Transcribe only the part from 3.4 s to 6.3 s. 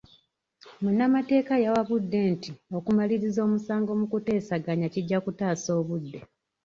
omusango mu kuteesaganya kijja kutaasa obudde.